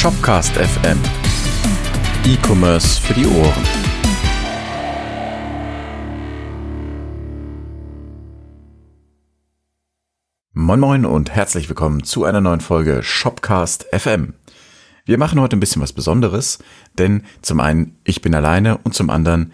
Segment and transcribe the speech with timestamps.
[0.00, 0.98] Shopcast FM.
[2.24, 3.64] E-Commerce für die Ohren.
[10.54, 14.32] Moin Moin und herzlich willkommen zu einer neuen Folge Shopcast FM.
[15.04, 16.60] Wir machen heute ein bisschen was Besonderes,
[16.94, 19.52] denn zum einen ich bin alleine und zum anderen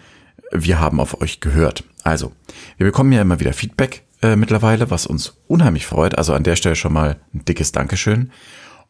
[0.53, 1.83] wir haben auf euch gehört.
[2.03, 2.31] Also,
[2.77, 6.17] wir bekommen ja immer wieder Feedback äh, mittlerweile, was uns unheimlich freut.
[6.17, 8.31] Also an der Stelle schon mal ein dickes Dankeschön.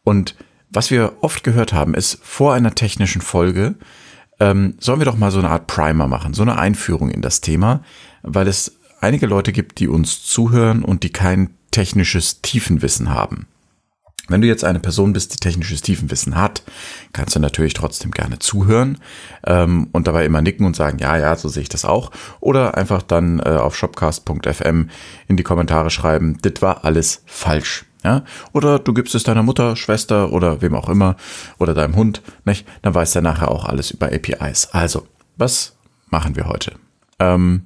[0.03, 0.35] Und
[0.69, 3.75] was wir oft gehört haben, ist vor einer technischen Folge,
[4.39, 7.41] ähm, sollen wir doch mal so eine Art Primer machen, so eine Einführung in das
[7.41, 7.83] Thema,
[8.23, 13.47] weil es einige Leute gibt, die uns zuhören und die kein technisches Tiefenwissen haben.
[14.29, 16.63] Wenn du jetzt eine Person bist, die technisches Tiefenwissen hat,
[17.13, 18.97] kannst du natürlich trotzdem gerne zuhören
[19.45, 22.11] ähm, und dabei immer nicken und sagen, ja, ja, so sehe ich das auch.
[22.41, 24.89] Oder einfach dann äh, auf shopcast.fm
[25.27, 27.85] in die Kommentare schreiben, das war alles falsch.
[28.03, 28.23] Ja?
[28.53, 31.15] Oder du gibst es deiner Mutter, Schwester oder wem auch immer
[31.57, 32.67] oder deinem Hund, nicht?
[32.81, 34.69] dann weiß er nachher auch alles über APIs.
[34.71, 35.77] Also, was
[36.09, 36.73] machen wir heute?
[37.19, 37.65] Ähm,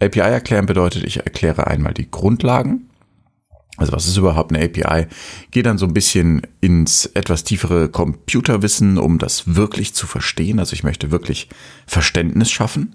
[0.00, 2.88] API erklären bedeutet, ich erkläre einmal die Grundlagen
[3.76, 5.08] also was ist überhaupt eine API?
[5.50, 10.60] Gehe dann so ein bisschen ins etwas tiefere Computerwissen, um das wirklich zu verstehen.
[10.60, 11.48] Also ich möchte wirklich
[11.86, 12.94] Verständnis schaffen.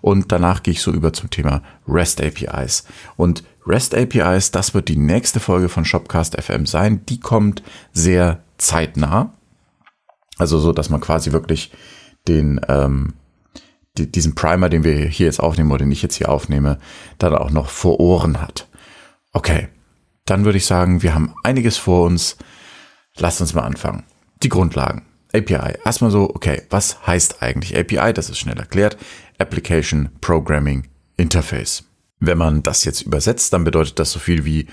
[0.00, 2.84] Und danach gehe ich so über zum Thema REST APIs.
[3.16, 7.04] Und REST APIs, das wird die nächste Folge von Shopcast FM sein.
[7.06, 9.34] Die kommt sehr zeitnah.
[10.38, 11.72] Also so, dass man quasi wirklich
[12.28, 13.14] den, ähm,
[13.96, 16.78] die, diesen Primer, den wir hier jetzt aufnehmen oder den ich jetzt hier aufnehme,
[17.18, 18.68] dann auch noch vor Ohren hat.
[19.32, 19.68] Okay,
[20.24, 22.36] dann würde ich sagen, wir haben einiges vor uns.
[23.16, 24.04] Lasst uns mal anfangen.
[24.42, 25.07] Die Grundlagen.
[25.38, 25.78] API.
[25.84, 28.12] Erstmal so, okay, was heißt eigentlich API?
[28.12, 28.96] Das ist schnell erklärt.
[29.38, 31.84] Application Programming Interface.
[32.20, 34.66] Wenn man das jetzt übersetzt, dann bedeutet das so viel wie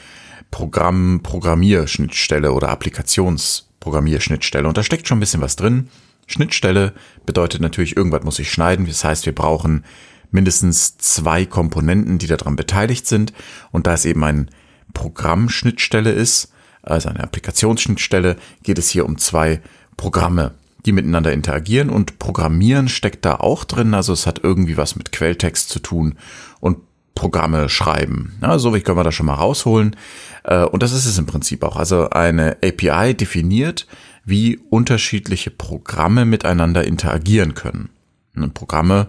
[0.51, 4.67] Programm, Programmierschnittstelle oder Applikationsprogrammierschnittstelle.
[4.67, 5.89] Und da steckt schon ein bisschen was drin.
[6.27, 6.93] Schnittstelle
[7.25, 8.87] bedeutet natürlich, irgendwas muss ich schneiden.
[8.87, 9.85] Das heißt, wir brauchen
[10.31, 13.33] mindestens zwei Komponenten, die daran beteiligt sind.
[13.71, 14.49] Und da ist eben ein
[14.93, 16.51] Programmschnittstelle ist,
[16.81, 19.61] also eine Applikationsschnittstelle, geht es hier um zwei
[19.97, 20.53] Programme,
[20.85, 23.93] die miteinander interagieren und Programmieren steckt da auch drin.
[23.93, 26.15] Also es hat irgendwie was mit Quelltext zu tun
[26.59, 26.77] und
[27.15, 28.37] Programme schreiben.
[28.41, 29.95] Ja, so wie können wir das schon mal rausholen.
[30.43, 31.77] Äh, und das ist es im Prinzip auch.
[31.77, 33.87] Also eine API definiert,
[34.25, 37.89] wie unterschiedliche Programme miteinander interagieren können.
[38.35, 39.07] Und Programme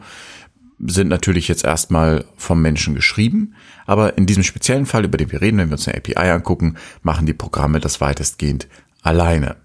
[0.78, 3.54] sind natürlich jetzt erstmal vom Menschen geschrieben,
[3.86, 6.76] aber in diesem speziellen Fall, über den wir reden, wenn wir uns eine API angucken,
[7.03, 8.69] machen die Programme das weitestgehend
[9.03, 9.56] alleine.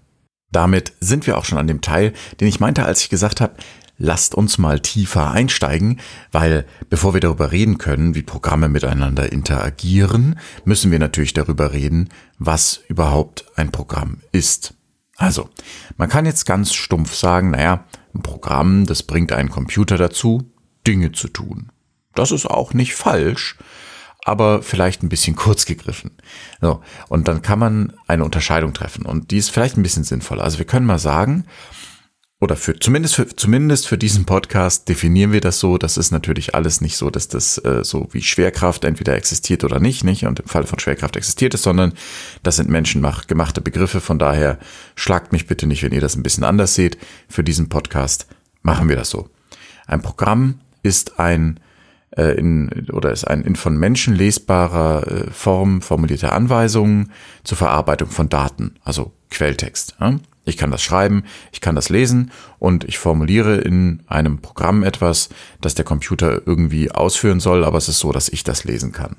[0.52, 3.54] Damit sind wir auch schon an dem Teil, den ich meinte, als ich gesagt habe,
[3.98, 10.38] lasst uns mal tiefer einsteigen, weil bevor wir darüber reden können, wie Programme miteinander interagieren,
[10.64, 12.08] müssen wir natürlich darüber reden,
[12.38, 14.74] was überhaupt ein Programm ist.
[15.16, 15.48] Also,
[15.96, 17.84] man kann jetzt ganz stumpf sagen, naja,
[18.14, 20.50] ein Programm, das bringt einen Computer dazu,
[20.86, 21.70] Dinge zu tun.
[22.14, 23.56] Das ist auch nicht falsch,
[24.24, 26.12] aber vielleicht ein bisschen kurz gegriffen.
[26.60, 30.44] So, und dann kann man eine Unterscheidung treffen und die ist vielleicht ein bisschen sinnvoller.
[30.44, 31.44] Also wir können mal sagen,
[32.42, 35.78] oder für zumindest für zumindest für diesen Podcast definieren wir das so.
[35.78, 39.78] Das ist natürlich alles nicht so, dass das äh, so wie Schwerkraft entweder existiert oder
[39.78, 40.26] nicht, nicht.
[40.26, 41.92] Und im Fall von Schwerkraft existiert es, sondern
[42.42, 44.00] das sind menschengemachte Begriffe.
[44.00, 44.58] Von daher
[44.96, 46.98] schlagt mich bitte nicht, wenn ihr das ein bisschen anders seht.
[47.28, 48.26] Für diesen Podcast
[48.62, 49.30] machen wir das so.
[49.86, 51.60] Ein Programm ist ein
[52.16, 57.12] äh, in, oder ist ein in von Menschen lesbarer äh, Form formulierte Anweisungen
[57.44, 59.96] zur Verarbeitung von Daten, also Quelltext.
[60.00, 60.18] Ja?
[60.44, 65.28] Ich kann das schreiben, ich kann das lesen und ich formuliere in einem Programm etwas,
[65.60, 69.16] das der Computer irgendwie ausführen soll, aber es ist so, dass ich das lesen kann.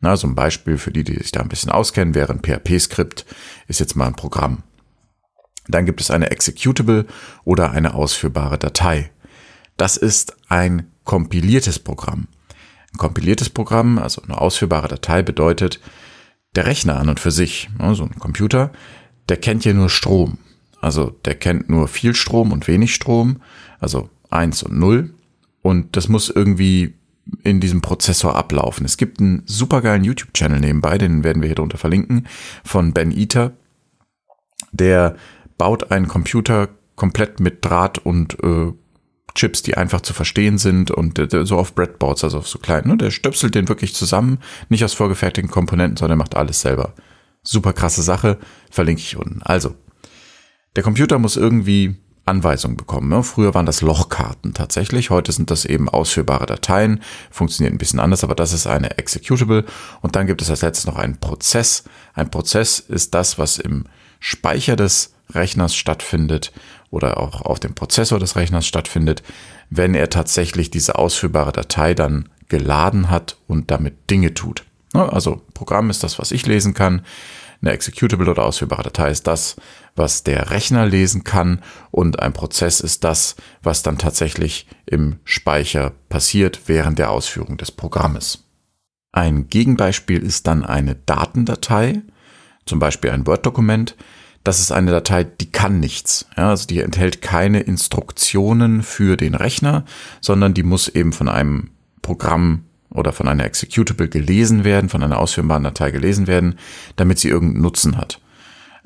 [0.00, 3.24] Na, so ein Beispiel für die, die sich da ein bisschen auskennen, wäre ein PHP-Skript,
[3.68, 4.62] ist jetzt mal ein Programm.
[5.68, 7.06] Dann gibt es eine Executable
[7.44, 9.10] oder eine ausführbare Datei.
[9.76, 12.28] Das ist ein kompiliertes Programm.
[12.92, 15.80] Ein kompiliertes Programm, also eine ausführbare Datei, bedeutet,
[16.54, 18.70] der Rechner an und für sich, so also ein Computer,
[19.30, 20.38] der kennt ja nur Strom.
[20.80, 23.40] Also der kennt nur viel Strom und wenig Strom,
[23.80, 25.14] also eins und null.
[25.62, 26.94] Und das muss irgendwie
[27.42, 28.84] in diesem Prozessor ablaufen.
[28.84, 32.26] Es gibt einen supergeilen YouTube-Channel nebenbei, den werden wir hier drunter verlinken,
[32.64, 33.52] von Ben Eater.
[34.72, 35.16] Der
[35.58, 38.72] baut einen Computer komplett mit Draht und äh,
[39.36, 42.88] Chips, die einfach zu verstehen sind und äh, so auf Breadboards, also auf so kleinen.
[42.88, 42.96] Ne?
[42.96, 44.38] Der stöpselt den wirklich zusammen,
[44.68, 46.94] nicht aus vorgefertigten Komponenten, sondern macht alles selber.
[47.42, 48.38] Super krasse Sache,
[48.70, 49.40] verlinke ich unten.
[49.42, 49.76] Also,
[50.74, 51.96] der Computer muss irgendwie
[52.26, 53.08] Anweisungen bekommen.
[53.08, 53.22] Ne?
[53.22, 57.00] Früher waren das Lochkarten tatsächlich, heute sind das eben ausführbare Dateien,
[57.30, 59.64] funktioniert ein bisschen anders, aber das ist eine Executable.
[60.02, 61.84] Und dann gibt es als letztes noch einen Prozess.
[62.14, 63.84] Ein Prozess ist das, was im
[64.18, 66.52] Speicher des Rechners stattfindet
[66.90, 69.22] oder auch auf dem Prozessor des Rechners stattfindet,
[69.70, 74.64] wenn er tatsächlich diese ausführbare Datei dann geladen hat und damit Dinge tut.
[74.92, 77.02] Also Programm ist das, was ich lesen kann.
[77.60, 79.56] Eine Executable oder ausführbare Datei ist das,
[79.94, 85.92] was der Rechner lesen kann und ein Prozess ist das, was dann tatsächlich im Speicher
[86.08, 88.44] passiert während der Ausführung des Programmes.
[89.12, 92.02] Ein Gegenbeispiel ist dann eine Datendatei,
[92.66, 93.96] zum Beispiel ein Word-Dokument.
[94.46, 96.24] Das ist eine Datei, die kann nichts.
[96.36, 99.84] Ja, also die enthält keine Instruktionen für den Rechner,
[100.20, 101.70] sondern die muss eben von einem
[102.00, 106.60] Programm oder von einer Executable gelesen werden, von einer ausführbaren Datei gelesen werden,
[106.94, 108.20] damit sie irgendeinen Nutzen hat.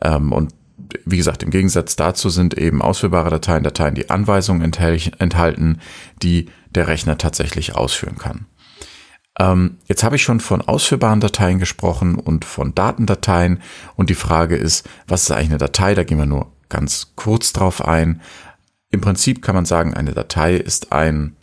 [0.00, 0.54] Ähm, und
[1.04, 5.78] wie gesagt, im Gegensatz dazu sind eben ausführbare Dateien Dateien, die Anweisungen enthalten,
[6.22, 8.46] die der Rechner tatsächlich ausführen kann.
[9.40, 13.62] Ähm, jetzt habe ich schon von ausführbaren Dateien gesprochen und von Datendateien
[13.96, 15.94] und die Frage ist, was ist eigentlich eine Datei?
[15.94, 18.20] Da gehen wir nur ganz kurz drauf ein.
[18.90, 21.36] Im Prinzip kann man sagen, eine Datei ist ein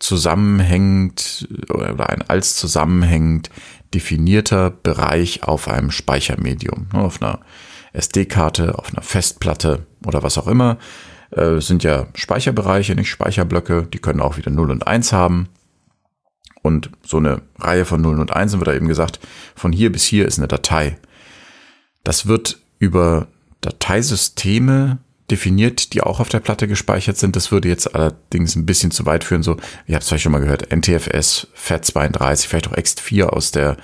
[0.00, 3.48] zusammenhängend oder ein als zusammenhängend
[3.94, 7.40] definierter Bereich auf einem Speichermedium, ne, auf einer
[7.94, 10.76] SD-Karte, auf einer Festplatte oder was auch immer.
[11.30, 15.48] Äh, sind ja Speicherbereiche, nicht Speicherblöcke, die können auch wieder 0 und 1 haben.
[16.62, 19.20] Und so eine Reihe von 0 und 1 wird da eben gesagt,
[19.54, 20.98] von hier bis hier ist eine Datei.
[22.04, 23.28] Das wird über
[23.60, 24.98] Dateisysteme
[25.30, 27.36] definiert, die auch auf der Platte gespeichert sind.
[27.36, 29.42] Das würde jetzt allerdings ein bisschen zu weit führen.
[29.42, 33.76] So, ihr habt es vielleicht schon mal gehört, NTFS, FAT32, vielleicht auch ext4 aus der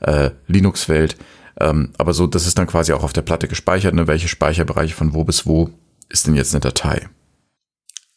[0.00, 1.16] äh, Linux-Welt.
[1.60, 3.94] Ähm, aber so, das ist dann quasi auch auf der Platte gespeichert.
[3.94, 4.06] Ne?
[4.06, 5.70] Welche Speicherbereiche von wo bis wo
[6.08, 7.08] ist denn jetzt eine Datei?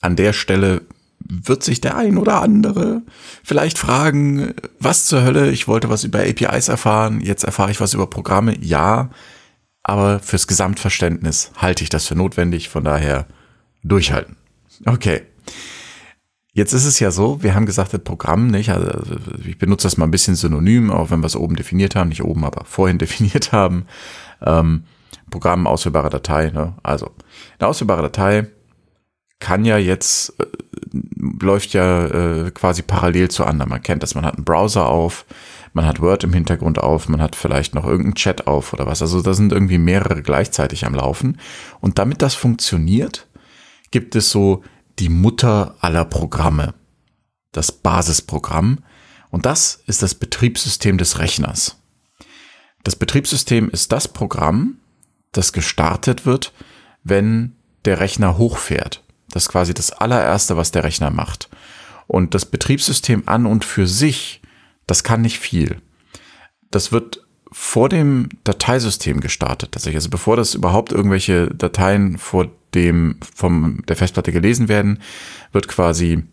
[0.02, 0.82] An der Stelle
[1.28, 3.02] wird sich der ein oder andere
[3.44, 7.94] vielleicht fragen, was zur Hölle, ich wollte was über APIs erfahren, jetzt erfahre ich was
[7.94, 8.56] über Programme.
[8.62, 9.10] Ja,
[9.84, 13.28] aber fürs Gesamtverständnis halte ich das für notwendig, von daher
[13.84, 14.36] durchhalten.
[14.86, 15.24] Okay.
[16.54, 18.70] Jetzt ist es ja so, wir haben gesagt, das Programm, nicht?
[18.70, 18.90] Also
[19.46, 22.24] ich benutze das mal ein bisschen synonym, auch wenn wir es oben definiert haben, nicht
[22.24, 23.86] oben, aber vorhin definiert haben.
[24.42, 24.84] Ähm,
[25.30, 26.52] Programm, ausführbare Datei.
[26.52, 26.76] Ne?
[26.82, 27.12] Also
[27.60, 28.48] eine ausführbare Datei
[29.40, 30.46] kann ja jetzt, äh,
[31.42, 33.70] läuft ja äh, quasi parallel zu anderen.
[33.70, 35.26] Man kennt das, man hat einen Browser auf,
[35.74, 39.02] man hat Word im Hintergrund auf, man hat vielleicht noch irgendeinen Chat auf oder was.
[39.02, 41.40] Also da sind irgendwie mehrere gleichzeitig am Laufen.
[41.82, 43.28] Und damit das funktioniert,
[43.92, 44.64] gibt es so
[45.00, 46.74] die Mutter aller Programme,
[47.52, 48.80] das Basisprogramm.
[49.30, 51.78] Und das ist das Betriebssystem des Rechners.
[52.84, 54.78] Das Betriebssystem ist das Programm,
[55.34, 56.54] das gestartet wird,
[57.04, 59.05] wenn der Rechner hochfährt.
[59.36, 61.50] Das ist quasi das allererste, was der Rechner macht.
[62.08, 64.42] Und das Betriebssystem an und für sich
[64.88, 65.82] das kann nicht viel.
[66.72, 69.98] Das wird vor dem Dateisystem gestartet, tatsächlich.
[69.98, 75.00] Also bevor das überhaupt irgendwelche Dateien vor dem, vom, der Festplatte gelesen werden,
[75.52, 76.24] wird quasi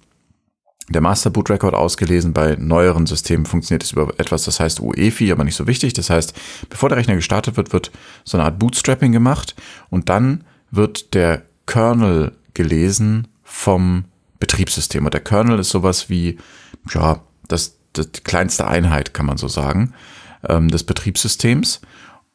[0.89, 2.33] der Master Boot Record ausgelesen.
[2.33, 5.93] Bei neueren Systemen funktioniert es über etwas, das heißt UEFI, aber nicht so wichtig.
[5.95, 6.39] Das heißt,
[6.71, 7.91] bevor der Rechner gestartet wird, wird
[8.23, 9.57] so eine Art Bootstrapping gemacht
[9.91, 14.05] und dann wird der Kernel gelesen vom
[14.39, 15.05] Betriebssystem.
[15.05, 16.39] Und der Kernel ist sowas wie,
[16.93, 19.93] ja, das die kleinste Einheit, kann man so sagen,
[20.49, 21.81] ähm, des Betriebssystems.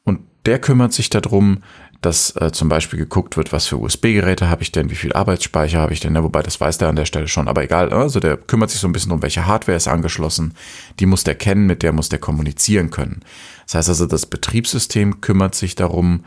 [0.04, 1.64] Und der kümmert sich darum,
[2.02, 5.80] dass äh, zum Beispiel geguckt wird, was für USB-Geräte habe ich denn, wie viel Arbeitsspeicher
[5.80, 8.20] habe ich denn, ja, wobei das weiß der an der Stelle schon, aber egal, also
[8.20, 10.54] der kümmert sich so ein bisschen um, welche Hardware ist angeschlossen,
[11.00, 13.22] die muss der kennen, mit der muss der kommunizieren können.
[13.66, 16.24] Das heißt also, das Betriebssystem kümmert sich darum,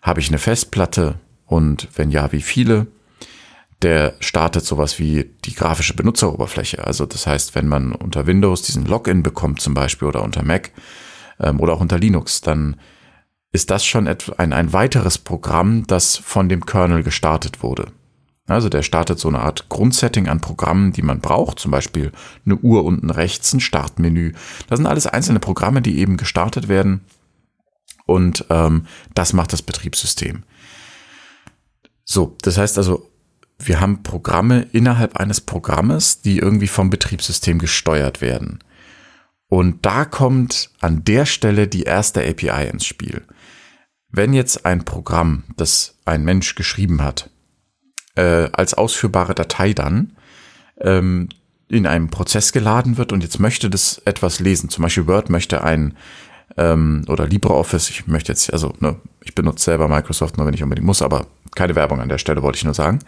[0.00, 2.86] habe ich eine Festplatte und wenn ja, wie viele?
[3.82, 6.86] Der startet sowas wie die grafische Benutzeroberfläche.
[6.86, 10.70] Also das heißt, wenn man unter Windows diesen Login bekommt zum Beispiel oder unter Mac
[11.38, 12.76] ähm, oder auch unter Linux, dann
[13.52, 17.92] ist das schon ein, ein weiteres Programm, das von dem Kernel gestartet wurde.
[18.46, 22.12] Also der startet so eine Art Grundsetting an Programmen, die man braucht, zum Beispiel
[22.44, 24.32] eine Uhr unten rechts, ein Startmenü.
[24.68, 27.02] Das sind alles einzelne Programme, die eben gestartet werden
[28.06, 30.42] und ähm, das macht das Betriebssystem.
[32.04, 33.09] So, das heißt also,
[33.62, 38.60] wir haben Programme innerhalb eines Programmes, die irgendwie vom Betriebssystem gesteuert werden.
[39.48, 43.22] Und da kommt an der Stelle die erste API ins Spiel.
[44.08, 47.30] Wenn jetzt ein Programm, das ein Mensch geschrieben hat,
[48.14, 50.16] äh, als ausführbare Datei dann
[50.80, 51.28] ähm,
[51.68, 55.62] in einem Prozess geladen wird und jetzt möchte das etwas lesen, zum Beispiel Word möchte
[55.62, 55.96] ein
[56.56, 60.62] ähm, oder LibreOffice, ich möchte jetzt, also ne, ich benutze selber Microsoft nur, wenn ich
[60.62, 63.00] unbedingt muss, aber keine Werbung an der Stelle, wollte ich nur sagen.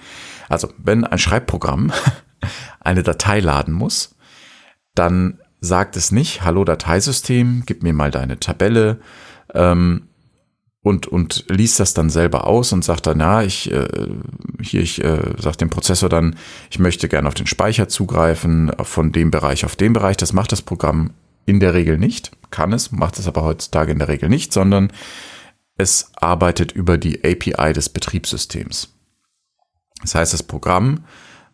[0.49, 1.93] Also, wenn ein Schreibprogramm
[2.81, 4.15] eine Datei laden muss,
[4.95, 9.01] dann sagt es nicht, hallo Dateisystem, gib mir mal deine Tabelle,
[9.55, 10.09] ähm,
[10.83, 13.87] und, und liest das dann selber aus und sagt dann, na, ich, äh,
[14.61, 16.37] hier, ich äh, sag dem Prozessor dann,
[16.71, 20.17] ich möchte gerne auf den Speicher zugreifen, von dem Bereich auf den Bereich.
[20.17, 21.11] Das macht das Programm
[21.47, 24.93] in der Regel nicht, kann es, macht es aber heutzutage in der Regel nicht, sondern
[25.77, 28.95] es arbeitet über die API des Betriebssystems.
[30.03, 31.05] Das heißt, das Programm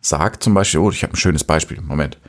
[0.01, 2.19] sagt zum Beispiel, oh, ich habe ein schönes Beispiel, Moment,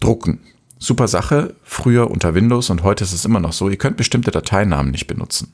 [0.00, 0.40] drucken.
[0.78, 4.30] Super Sache, früher unter Windows und heute ist es immer noch so, ihr könnt bestimmte
[4.30, 5.52] Dateinamen nicht benutzen.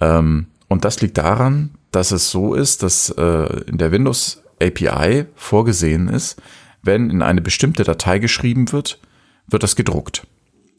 [0.00, 5.26] Ähm, und das liegt daran, dass es so ist, dass äh, in der Windows API
[5.34, 6.40] vorgesehen ist,
[6.82, 8.98] wenn in eine bestimmte Datei geschrieben wird,
[9.46, 10.26] wird das gedruckt.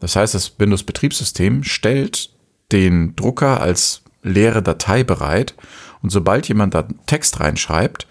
[0.01, 2.31] Das heißt, das Windows-Betriebssystem stellt
[2.71, 5.55] den Drucker als leere Datei bereit
[6.01, 8.07] und sobald jemand da Text reinschreibt,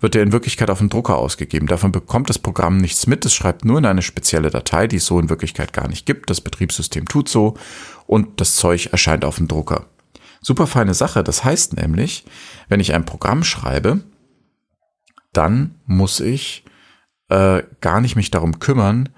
[0.00, 1.66] wird er in Wirklichkeit auf den Drucker ausgegeben.
[1.66, 3.24] Davon bekommt das Programm nichts mit.
[3.24, 6.30] Es schreibt nur in eine spezielle Datei, die es so in Wirklichkeit gar nicht gibt.
[6.30, 7.56] Das Betriebssystem tut so
[8.06, 9.86] und das Zeug erscheint auf dem Drucker.
[10.40, 11.24] Super feine Sache.
[11.24, 12.24] Das heißt nämlich,
[12.68, 14.00] wenn ich ein Programm schreibe,
[15.32, 16.64] dann muss ich
[17.30, 19.08] äh, gar nicht mich darum kümmern,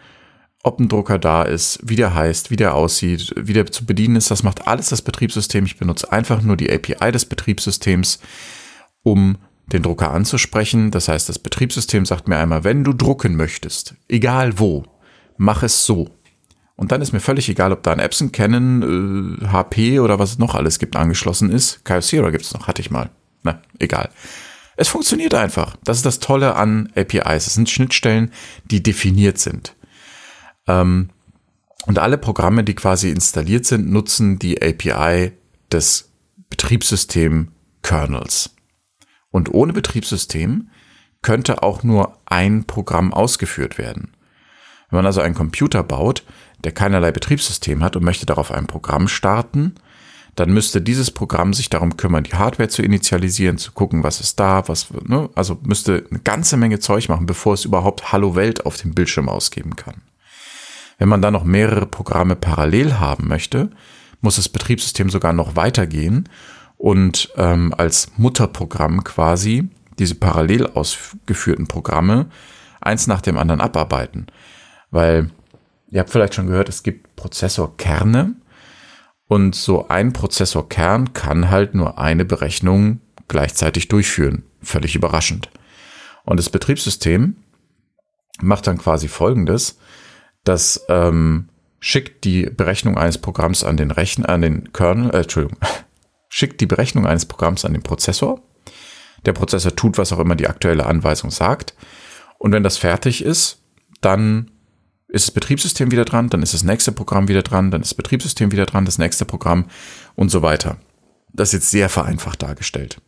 [0.67, 4.17] ob ein Drucker da ist, wie der heißt, wie der aussieht, wie der zu bedienen
[4.17, 4.33] ist.
[4.33, 5.65] Das macht alles das Betriebssystem.
[5.65, 8.19] Ich benutze einfach nur die API des Betriebssystems,
[9.05, 9.39] um
[9.73, 10.91] den Drucker anzusprechen.
[10.91, 14.83] Das heißt, das Betriebssystem sagt mir einmal, wenn du drucken möchtest, egal wo,
[15.37, 16.09] mach es so.
[16.75, 20.33] Und dann ist mir völlig egal, ob da ein Epson, Canon, äh, HP oder was
[20.33, 21.85] es noch alles gibt angeschlossen ist.
[21.85, 23.11] Kyocera gibt es noch, hatte ich mal.
[23.45, 24.11] Na, egal.
[24.77, 25.77] Es funktioniert einfach.
[25.85, 27.47] Das ist das Tolle an APIs.
[27.47, 28.33] Es sind Schnittstellen,
[28.65, 29.76] die definiert sind.
[30.67, 31.11] Ähm,
[31.87, 35.33] und alle Programme, die quasi installiert sind, nutzen die API
[35.71, 36.11] des
[36.51, 38.51] Betriebssystem-Kernels.
[39.31, 40.69] Und ohne Betriebssystem
[41.23, 44.13] könnte auch nur ein Programm ausgeführt werden.
[44.91, 46.25] Wenn man also einen Computer baut,
[46.65, 49.75] der keinerlei Betriebssystem hat und möchte darauf ein Programm starten,
[50.37, 54.39] dann müsste dieses Programm sich darum kümmern, die Hardware zu initialisieren, zu gucken, was ist
[54.39, 55.31] da, was, ne?
[55.35, 59.29] also müsste eine ganze Menge Zeug machen, bevor es überhaupt Hallo Welt auf dem Bildschirm
[59.29, 60.03] ausgeben kann.
[60.99, 63.71] Wenn man dann noch mehrere Programme parallel haben möchte,
[64.21, 66.29] muss das Betriebssystem sogar noch weitergehen
[66.77, 72.27] und ähm, als Mutterprogramm quasi diese parallel ausgeführten Programme
[72.81, 74.27] eins nach dem anderen abarbeiten.
[74.91, 75.31] Weil
[75.91, 78.35] ihr habt vielleicht schon gehört, es gibt Prozessorkerne
[79.29, 84.45] und so ein Prozessorkern kann halt nur eine Berechnung gleichzeitig durchführen.
[84.63, 85.51] Völlig überraschend.
[86.25, 87.37] Und das Betriebssystem
[88.41, 89.79] macht dann quasi Folgendes,
[90.47, 91.49] das ähm,
[91.81, 95.59] schickt die Berechnung eines Programms an den Rechner, an den Kernel, äh, Entschuldigung,
[96.29, 98.41] schickt die Berechnung eines Programms an den Prozessor.
[99.25, 101.75] Der Prozessor tut, was auch immer die aktuelle Anweisung sagt.
[102.39, 103.63] Und wenn das fertig ist,
[104.01, 104.51] dann
[105.09, 107.97] ist das Betriebssystem wieder dran, dann ist das nächste Programm wieder dran, dann ist das
[107.97, 109.67] Betriebssystem wieder dran, das nächste Programm
[110.15, 110.77] und so weiter.
[111.33, 113.01] Das ist jetzt sehr vereinfacht dargestellt.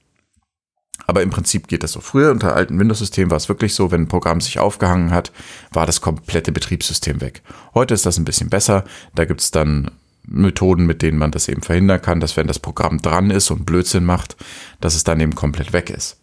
[1.08, 2.00] Aber im Prinzip geht das so.
[2.00, 5.32] Früher unter alten Windows-Systemen war es wirklich so, wenn ein Programm sich aufgehangen hat,
[5.72, 7.42] war das komplette Betriebssystem weg.
[7.72, 8.84] Heute ist das ein bisschen besser.
[9.14, 9.90] Da gibt es dann
[10.24, 13.64] Methoden, mit denen man das eben verhindern kann, dass wenn das Programm dran ist und
[13.64, 14.36] Blödsinn macht,
[14.82, 16.20] dass es dann eben komplett weg ist.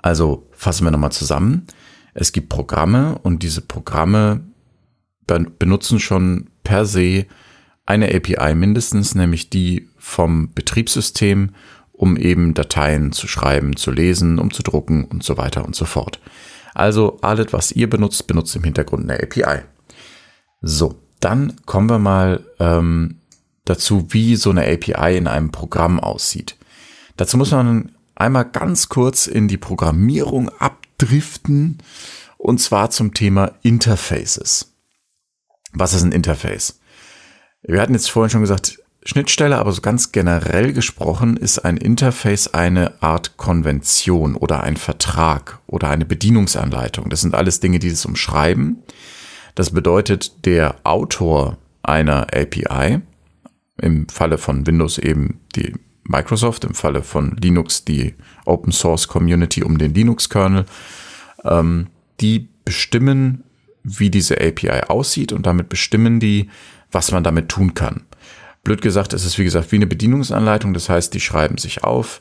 [0.00, 1.66] Also fassen wir nochmal zusammen.
[2.14, 4.40] Es gibt Programme und diese Programme
[5.26, 7.26] benutzen schon per se
[7.84, 11.50] eine API mindestens, nämlich die vom Betriebssystem,
[11.98, 15.84] um eben Dateien zu schreiben, zu lesen, um zu drucken und so weiter und so
[15.84, 16.20] fort.
[16.72, 19.62] Also alles, was ihr benutzt, benutzt im Hintergrund eine API.
[20.62, 23.18] So, dann kommen wir mal ähm,
[23.64, 26.56] dazu, wie so eine API in einem Programm aussieht.
[27.16, 31.78] Dazu muss man einmal ganz kurz in die Programmierung abdriften
[32.36, 34.72] und zwar zum Thema Interfaces.
[35.72, 36.78] Was ist ein Interface?
[37.62, 42.48] Wir hatten jetzt vorhin schon gesagt, Schnittstelle, aber so ganz generell gesprochen ist ein Interface
[42.48, 47.08] eine Art Konvention oder ein Vertrag oder eine Bedienungsanleitung.
[47.08, 48.82] Das sind alles Dinge, die es umschreiben.
[49.54, 53.00] Das bedeutet, der Autor einer API,
[53.80, 55.72] im Falle von Windows eben die
[56.04, 60.66] Microsoft, im Falle von Linux die Open Source Community um den Linux-Kernel,
[61.44, 61.86] ähm,
[62.20, 63.42] die bestimmen,
[63.84, 66.50] wie diese API aussieht und damit bestimmen die,
[66.92, 68.02] was man damit tun kann.
[68.68, 72.20] Blöd gesagt, es ist wie gesagt wie eine Bedienungsanleitung, das heißt, die schreiben sich auf.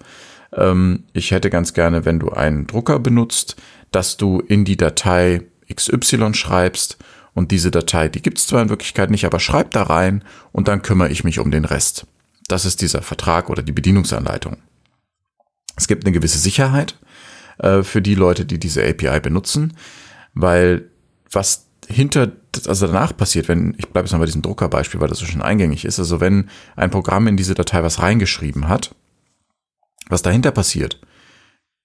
[0.55, 3.57] Ähm, ich hätte ganz gerne, wenn du einen Drucker benutzt,
[3.91, 6.99] dass du in die Datei XY schreibst
[7.33, 10.23] und diese Datei, die gibt es zwar in Wirklichkeit nicht, aber schreib da rein
[10.53, 12.07] und dann kümmere ich mich um den Rest.
[12.47, 14.55] Das ist dieser Vertrag oder die Bedienungsanleitung.
[15.75, 16.97] Es gibt eine gewisse Sicherheit
[17.57, 19.75] äh, für die Leute, die diese API benutzen,
[20.33, 20.89] weil
[21.29, 22.31] was hinter
[22.65, 25.41] also danach passiert, wenn, ich bleibe jetzt mal bei diesem Druckerbeispiel, weil das so schon
[25.41, 28.95] eingängig ist, also wenn ein Programm in diese Datei was reingeschrieben hat,
[30.09, 30.99] was dahinter passiert,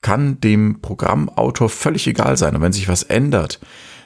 [0.00, 2.56] kann dem Programmautor völlig egal sein.
[2.56, 3.60] Und wenn sich was ändert,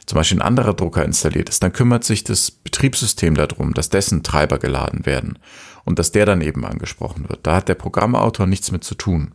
[0.07, 4.23] zum Beispiel ein anderer Drucker installiert ist, dann kümmert sich das Betriebssystem darum, dass dessen
[4.23, 5.39] Treiber geladen werden
[5.85, 7.47] und dass der dann eben angesprochen wird.
[7.47, 9.33] Da hat der Programmautor nichts mit zu tun.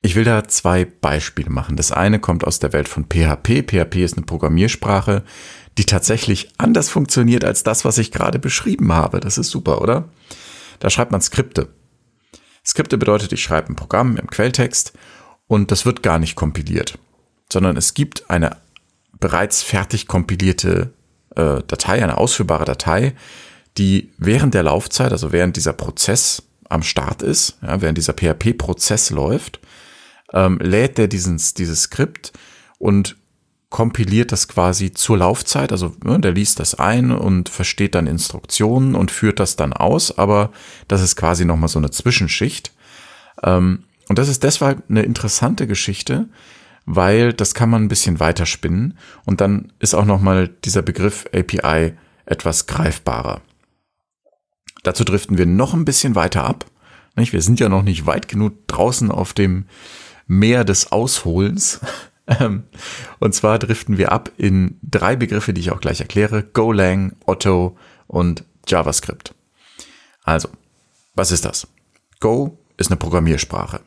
[0.00, 1.76] Ich will da zwei Beispiele machen.
[1.76, 3.64] Das eine kommt aus der Welt von PHP.
[3.68, 5.24] PHP ist eine Programmiersprache,
[5.76, 9.20] die tatsächlich anders funktioniert als das, was ich gerade beschrieben habe.
[9.20, 10.08] Das ist super, oder?
[10.78, 11.68] Da schreibt man Skripte.
[12.64, 14.92] Skripte bedeutet, ich schreibe ein Programm im Quelltext
[15.46, 16.98] und das wird gar nicht kompiliert,
[17.50, 18.58] sondern es gibt eine
[19.18, 20.92] bereits fertig kompilierte
[21.34, 23.14] äh, Datei, eine ausführbare Datei,
[23.78, 29.10] die während der Laufzeit, also während dieser Prozess am Start ist, ja, während dieser PHP-Prozess
[29.10, 29.60] läuft,
[30.32, 32.32] ähm, lädt der diesen, dieses Skript
[32.78, 33.16] und
[33.70, 35.72] kompiliert das quasi zur Laufzeit.
[35.72, 40.16] Also ne, der liest das ein und versteht dann Instruktionen und führt das dann aus,
[40.16, 40.50] aber
[40.88, 42.72] das ist quasi nochmal so eine Zwischenschicht.
[43.42, 46.28] Ähm, und das ist deshalb eine interessante Geschichte,
[46.86, 51.92] weil das kann man ein bisschen weiterspinnen und dann ist auch nochmal dieser Begriff API
[52.24, 53.42] etwas greifbarer.
[54.82, 56.64] Dazu driften wir noch ein bisschen weiter ab.
[57.14, 59.66] Wir sind ja noch nicht weit genug draußen auf dem
[60.28, 61.80] Meer des Ausholens.
[62.40, 62.64] Ähm,
[63.20, 66.42] und zwar driften wir ab in drei Begriffe, die ich auch gleich erkläre.
[66.42, 69.34] Golang, Otto und JavaScript.
[70.24, 70.50] Also,
[71.14, 71.68] was ist das?
[72.20, 73.80] Go ist eine Programmiersprache.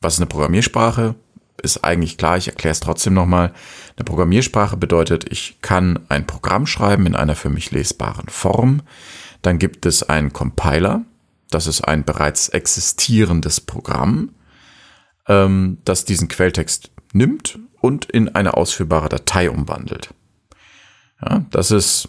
[0.00, 1.14] Was ist eine Programmiersprache?
[1.62, 3.52] Ist eigentlich klar, ich erkläre es trotzdem nochmal.
[3.96, 8.80] Eine Programmiersprache bedeutet, ich kann ein Programm schreiben in einer für mich lesbaren Form.
[9.42, 11.02] Dann gibt es einen Compiler.
[11.50, 14.30] Das ist ein bereits existierendes Programm
[15.28, 20.10] ähm, das diesen Quelltext nimmt und in eine ausführbare Datei umwandelt.
[21.22, 22.08] Ja, das ist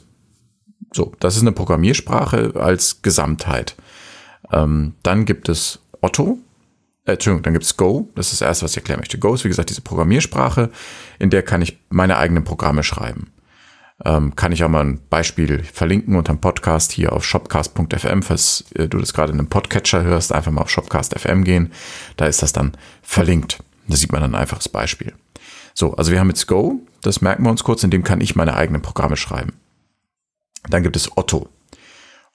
[0.93, 3.75] so, das ist eine Programmiersprache als Gesamtheit.
[4.51, 6.39] Ähm, dann gibt es Otto,
[7.05, 9.19] äh, Entschuldigung, dann gibt es Go, das ist das erste, was ich erklären möchte.
[9.19, 10.69] Go ist, wie gesagt, diese Programmiersprache,
[11.19, 13.31] in der kann ich meine eigenen Programme schreiben.
[14.05, 18.63] Ähm, kann ich auch mal ein Beispiel verlinken unter dem Podcast hier auf shopcast.fm, falls
[18.75, 21.73] äh, du das gerade in einem Podcatcher hörst, einfach mal auf shopcast.fm gehen.
[22.15, 23.59] Da ist das dann verlinkt.
[23.87, 25.13] Da sieht man dann ein einfaches Beispiel.
[25.73, 28.35] So, also wir haben jetzt Go, das merken wir uns kurz, in dem kann ich
[28.35, 29.53] meine eigenen Programme schreiben.
[30.69, 31.49] Dann gibt es Otto.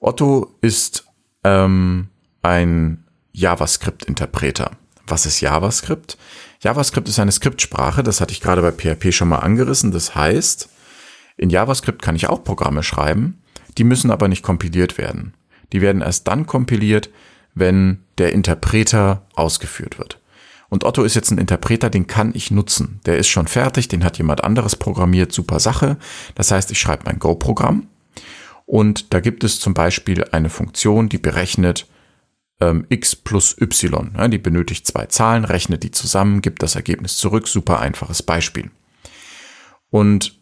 [0.01, 1.07] Otto ist
[1.45, 2.09] ähm,
[2.43, 4.73] ein JavaScript-Interpreter.
[5.07, 6.17] Was ist JavaScript?
[6.61, 9.93] JavaScript ist eine Skriptsprache, das hatte ich gerade bei PHP schon mal angerissen.
[9.93, 10.69] Das heißt,
[11.37, 13.43] in JavaScript kann ich auch Programme schreiben,
[13.77, 15.35] die müssen aber nicht kompiliert werden.
[15.73, 17.11] Die werden erst dann kompiliert,
[17.55, 20.21] wenn der Interpreter ausgeführt wird.
[20.69, 23.01] Und Otto ist jetzt ein Interpreter, den kann ich nutzen.
[23.07, 25.99] Der ist schon fertig, den hat jemand anderes programmiert, super Sache.
[26.35, 27.89] Das heißt, ich schreibe mein Go-Programm
[28.67, 31.87] und da gibt es zum Beispiel eine Funktion, die berechnet
[32.61, 34.13] ähm, x plus y.
[34.17, 37.47] Ja, die benötigt zwei Zahlen, rechnet die zusammen, gibt das Ergebnis zurück.
[37.47, 38.71] Super einfaches Beispiel.
[39.91, 40.39] Und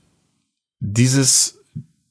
[0.84, 1.60] dieses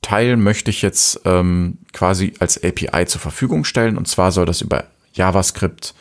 [0.01, 4.61] Teil möchte ich jetzt ähm, quasi als API zur Verfügung stellen und zwar soll das
[4.61, 5.93] über JavaScript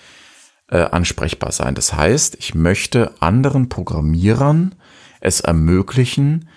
[0.68, 1.74] äh, ansprechbar sein.
[1.74, 4.76] Das heißt, ich möchte anderen Programmierern
[5.20, 6.48] es ermöglichen,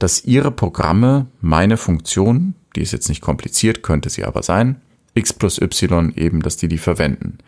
[0.00, 4.80] dass ihre Programme meine Funktion, die ist jetzt nicht kompliziert, könnte sie aber sein,
[5.14, 7.38] x plus y eben, dass die die verwenden.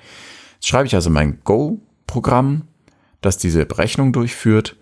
[0.55, 2.69] Jetzt schreibe ich also mein Go-Programm,
[3.21, 4.77] das diese Berechnung durchführt,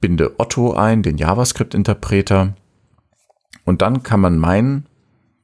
[0.00, 2.54] binde Otto ein, den JavaScript-Interpreter
[3.64, 4.86] und dann kann man mein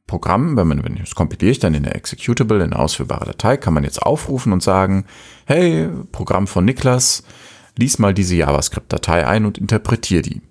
[0.07, 3.27] Programm, wenn man, wenn ich es kompiliere ich dann in der Executable, in eine ausführbare
[3.27, 5.05] Datei, kann man jetzt aufrufen und sagen,
[5.47, 7.25] hey, Programm von Niklas,
[7.77, 10.43] lies mal diese JavaScript-Datei ein und interpretiere die.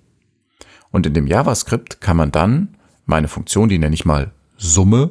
[0.90, 5.10] Und in dem JavaScript kann man dann meine Funktion, die nenne ich mal Summe,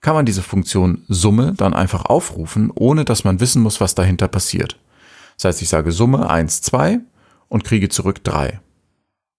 [0.00, 4.28] kann man diese Funktion Summe dann einfach aufrufen, ohne dass man wissen muss, was dahinter
[4.28, 4.78] passiert.
[5.36, 7.00] Das heißt, ich sage Summe 1, 2
[7.48, 8.60] und kriege zurück 3.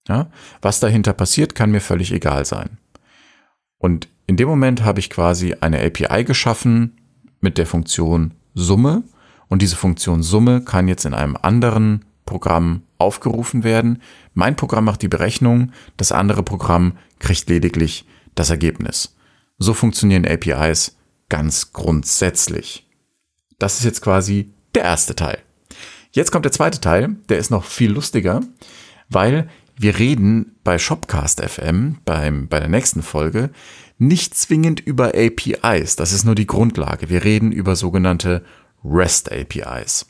[0.10, 0.30] Ja?
[0.62, 2.78] Was dahinter passiert, kann mir völlig egal sein.
[3.78, 6.98] Und in dem Moment habe ich quasi eine API geschaffen
[7.39, 9.04] mit der Funktion Summe
[9.48, 14.02] und diese Funktion Summe kann jetzt in einem anderen Programm aufgerufen werden.
[14.34, 19.15] Mein Programm macht die Berechnung, das andere Programm kriegt lediglich das Ergebnis.
[19.58, 20.98] So funktionieren APIs
[21.30, 22.88] ganz grundsätzlich.
[23.58, 25.39] Das ist jetzt quasi der erste Teil.
[26.12, 28.41] Jetzt kommt der zweite Teil, der ist noch viel lustiger,
[29.10, 29.50] weil
[29.82, 33.50] wir reden bei Shopcast FM, beim, bei der nächsten Folge,
[33.98, 35.96] nicht zwingend über APIs.
[35.96, 37.10] Das ist nur die Grundlage.
[37.10, 38.44] Wir reden über sogenannte
[38.84, 40.06] REST APIs.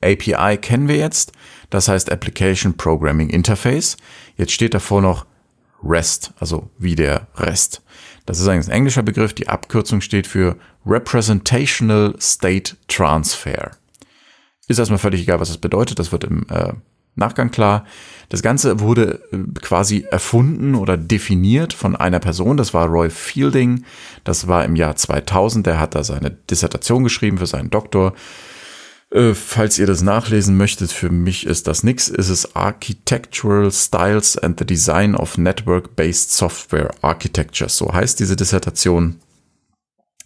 [0.00, 1.32] API kennen wir jetzt.
[1.68, 3.98] Das heißt Application Programming Interface.
[4.38, 5.26] Jetzt steht davor noch
[5.84, 7.82] REST, also wie der Rest.
[8.24, 9.34] Das ist ein englischer Begriff.
[9.34, 13.72] Die Abkürzung steht für Representational State Transfer.
[14.66, 15.98] Ist erstmal völlig egal, was das bedeutet.
[15.98, 16.72] Das wird im äh,
[17.16, 17.84] Nachgang klar.
[18.28, 22.56] Das Ganze wurde äh, quasi erfunden oder definiert von einer Person.
[22.56, 23.84] Das war Roy Fielding.
[24.24, 25.66] Das war im Jahr 2000.
[25.66, 28.14] Der hat da seine Dissertation geschrieben für seinen Doktor.
[29.10, 32.08] Äh, falls ihr das nachlesen möchtet, für mich ist das nix.
[32.08, 37.68] Ist es Architectural Styles and the Design of Network-Based Software Architecture.
[37.68, 39.20] So heißt diese Dissertation.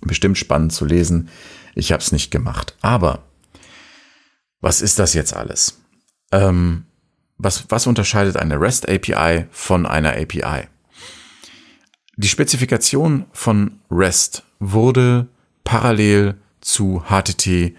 [0.02, 1.30] Bestimmt spannend zu lesen.
[1.74, 2.76] Ich habe es nicht gemacht.
[2.82, 3.24] Aber
[4.60, 5.80] was ist das jetzt alles?
[6.34, 6.84] Ähm,
[7.38, 10.66] was, was unterscheidet eine REST API von einer API?
[12.16, 15.28] Die Spezifikation von REST wurde
[15.62, 17.76] parallel zu HTTP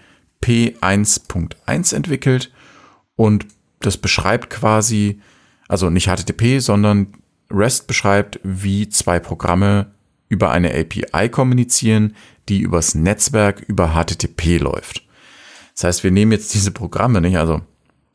[0.80, 2.50] 1.1 entwickelt
[3.14, 3.46] und
[3.80, 5.20] das beschreibt quasi,
[5.68, 7.08] also nicht HTTP, sondern
[7.50, 9.90] REST beschreibt, wie zwei Programme
[10.28, 12.16] über eine API kommunizieren,
[12.48, 15.06] die übers Netzwerk über HTTP läuft.
[15.74, 17.60] Das heißt, wir nehmen jetzt diese Programme nicht, also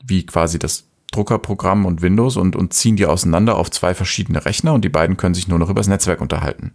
[0.04, 4.74] wie quasi das Druckerprogramm und Windows und, und ziehen die auseinander auf zwei verschiedene Rechner
[4.74, 6.74] und die beiden können sich nur noch übers Netzwerk unterhalten.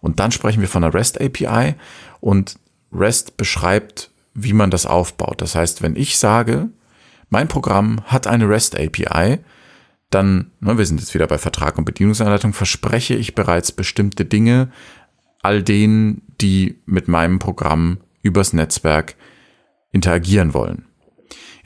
[0.00, 1.74] Und dann sprechen wir von einer REST API
[2.20, 2.58] und
[2.92, 5.42] REST beschreibt, wie man das aufbaut.
[5.42, 6.68] Das heißt, wenn ich sage,
[7.28, 9.38] mein Programm hat eine REST API,
[10.10, 14.70] dann, ne, wir sind jetzt wieder bei Vertrag und Bedienungsanleitung, verspreche ich bereits bestimmte Dinge
[15.42, 19.16] all denen, die mit meinem Programm übers Netzwerk
[19.92, 20.85] interagieren wollen.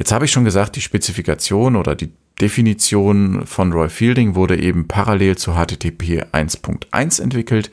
[0.01, 2.11] Jetzt habe ich schon gesagt, die Spezifikation oder die
[2.41, 7.71] Definition von Roy Fielding wurde eben parallel zu HTTP 1.1 entwickelt.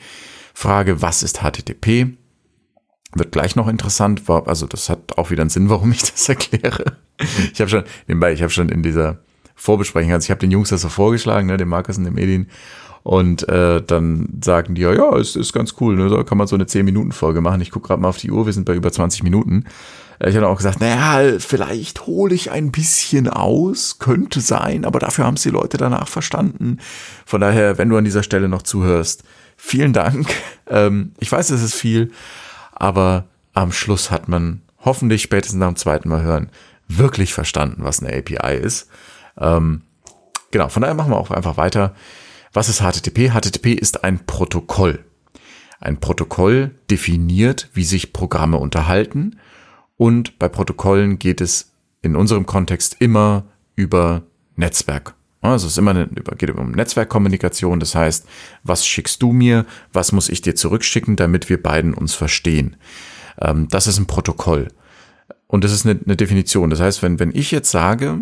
[0.53, 2.17] Frage, was ist HTTP?
[3.13, 6.97] Wird gleich noch interessant, also das hat auch wieder einen Sinn, warum ich das erkläre.
[7.53, 9.19] Ich habe schon, nebenbei, ich habe schon in dieser
[9.55, 12.49] Vorbesprechung, also ich habe den Jungs das so vorgeschlagen, ne, dem Markus und dem Medien,
[13.03, 16.09] und äh, dann sagen die ja, ja, es ist ganz cool, ne?
[16.09, 17.61] da kann man so eine 10-Minuten-Folge machen.
[17.61, 19.63] Ich gucke gerade mal auf die Uhr, wir sind bei über 20 Minuten.
[20.19, 25.25] Ich habe auch gesagt, naja, vielleicht hole ich ein bisschen aus, könnte sein, aber dafür
[25.25, 26.79] haben es die Leute danach verstanden.
[27.25, 29.23] Von daher, wenn du an dieser Stelle noch zuhörst,
[29.55, 30.27] vielen Dank.
[30.69, 32.11] Ähm, ich weiß, es ist viel,
[32.73, 36.51] aber am Schluss hat man hoffentlich spätestens dem zweiten Mal hören
[36.89, 38.89] wirklich verstanden, was eine API ist.
[39.39, 39.83] Ähm,
[40.51, 41.95] genau, von daher machen wir auch einfach weiter.
[42.51, 43.29] Was ist HTTP?
[43.29, 45.05] HTTP ist ein Protokoll.
[45.79, 49.37] Ein Protokoll definiert, wie sich Programme unterhalten
[49.97, 54.23] und bei Protokollen geht es in unserem Kontext immer über
[54.55, 55.15] Netzwerk.
[55.41, 57.79] Also es immer eine, geht um Netzwerkkommunikation.
[57.79, 58.27] Das heißt,
[58.63, 59.65] was schickst du mir?
[59.93, 62.75] Was muss ich dir zurückschicken, damit wir beiden uns verstehen?
[63.39, 64.69] Ähm, das ist ein Protokoll.
[65.47, 66.69] Und das ist eine, eine Definition.
[66.69, 68.19] Das heißt, wenn, wenn ich jetzt sage,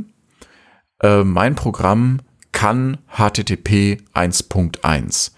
[1.02, 2.20] äh, mein Programm
[2.52, 5.32] kann HTTP 1.1,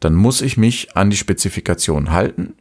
[0.00, 2.54] dann muss ich mich an die Spezifikation halten.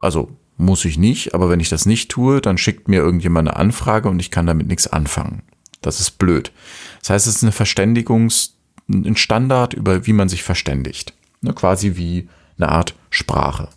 [0.00, 3.56] Also muss ich nicht, aber wenn ich das nicht tue, dann schickt mir irgendjemand eine
[3.56, 5.42] Anfrage und ich kann damit nichts anfangen.
[5.82, 6.52] Das ist blöd.
[7.00, 8.52] Das heißt, es ist eine Verständigungs-,
[8.88, 11.12] ein Standard über wie man sich verständigt.
[11.40, 13.68] Ne, quasi wie eine Art Sprache.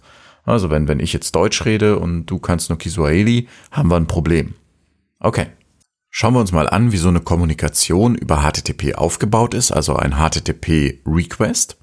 [0.46, 4.08] Also wenn, wenn ich jetzt Deutsch rede und du kannst nur Kiswahili, haben wir ein
[4.08, 4.56] Problem.
[5.20, 5.48] Okay.
[6.12, 10.16] Schauen wir uns mal an, wie so eine Kommunikation über HTTP aufgebaut ist, also ein
[10.16, 11.78] HTTP Request.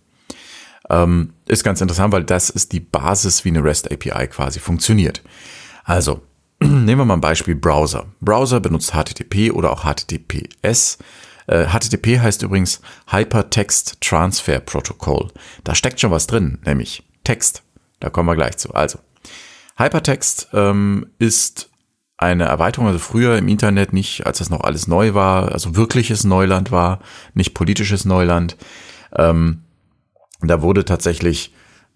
[0.89, 5.23] Ähm, ist ganz interessant, weil das ist die Basis, wie eine REST API quasi funktioniert.
[5.85, 6.23] Also,
[6.61, 8.07] nehmen wir mal ein Beispiel Browser.
[8.21, 10.99] Browser benutzt HTTP oder auch HTTPS.
[11.47, 15.29] Äh, HTTP heißt übrigens Hypertext Transfer Protocol.
[15.65, 17.63] Da steckt schon was drin, nämlich Text.
[18.01, 18.75] Da kommen wir gleich zu.
[18.75, 18.99] Also,
[19.77, 21.71] Hypertext ähm, ist
[22.19, 26.25] eine Erweiterung, also früher im Internet nicht, als das noch alles neu war, also wirkliches
[26.25, 27.01] Neuland war,
[27.35, 28.57] nicht politisches Neuland.
[29.15, 29.63] Ähm,
[30.49, 31.53] da wurde tatsächlich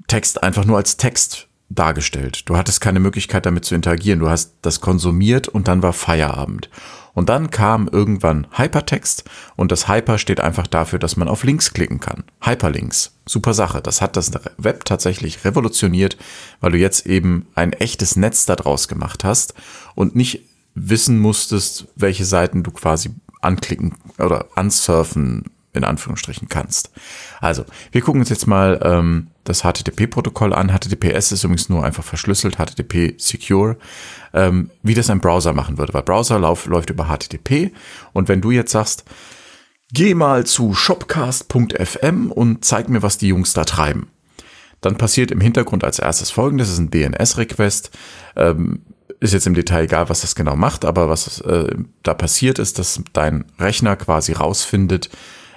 [0.07, 2.49] Text einfach nur als Text dargestellt.
[2.49, 4.19] Du hattest keine Möglichkeit damit zu interagieren.
[4.19, 6.69] Du hast das konsumiert und dann war Feierabend.
[7.13, 9.25] Und dann kam irgendwann Hypertext
[9.57, 12.25] und das Hyper steht einfach dafür, dass man auf Links klicken kann.
[12.41, 13.17] Hyperlinks.
[13.27, 13.81] Super Sache.
[13.81, 16.17] Das hat das Web tatsächlich revolutioniert,
[16.61, 19.55] weil du jetzt eben ein echtes Netz daraus gemacht hast
[19.95, 23.11] und nicht wissen musstest, welche Seiten du quasi
[23.41, 26.91] anklicken oder ansurfen in Anführungsstrichen kannst.
[27.41, 30.69] Also, wir gucken uns jetzt mal ähm, das HTTP-Protokoll an.
[30.69, 33.77] HTTPS ist übrigens nur einfach verschlüsselt, HTTP Secure,
[34.33, 35.95] ähm, wie das ein Browser machen würde.
[35.95, 37.73] Weil Browser lauf, läuft über HTTP
[38.13, 39.05] und wenn du jetzt sagst,
[39.93, 44.09] geh mal zu shopcast.fm und zeig mir, was die Jungs da treiben.
[44.81, 47.91] Dann passiert im Hintergrund als erstes folgendes, das ist ein DNS-Request.
[48.37, 48.83] Ähm,
[49.21, 52.79] ist jetzt im Detail egal, was das genau macht, aber was äh, da passiert ist,
[52.79, 55.11] dass dein Rechner quasi rausfindet,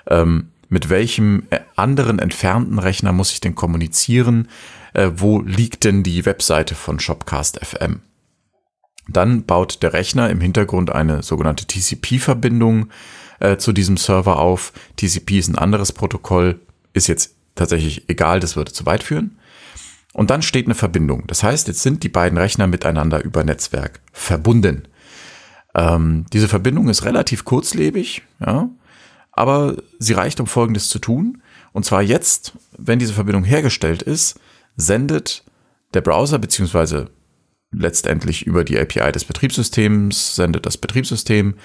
[0.07, 4.47] ähm, mit welchem äh, anderen entfernten Rechner muss ich denn kommunizieren,
[4.93, 8.01] äh, wo liegt denn die Webseite von Shopcast FM.
[9.07, 12.87] Dann baut der Rechner im Hintergrund eine sogenannte TCP-Verbindung
[13.39, 14.73] äh, zu diesem Server auf.
[14.95, 16.59] TCP ist ein anderes Protokoll,
[16.93, 19.37] ist jetzt tatsächlich egal, das würde zu weit führen.
[20.13, 21.25] Und dann steht eine Verbindung.
[21.27, 24.87] Das heißt, jetzt sind die beiden Rechner miteinander über Netzwerk verbunden.
[25.75, 28.69] Ähm, diese Verbindung ist relativ kurzlebig, ja,
[29.33, 31.41] aber sie reicht, um Folgendes zu tun.
[31.71, 34.39] Und zwar jetzt, wenn diese Verbindung hergestellt ist,
[34.75, 35.43] sendet
[35.93, 37.09] der Browser beziehungsweise
[37.71, 41.55] letztendlich über die API des Betriebssystems sendet das Betriebssystem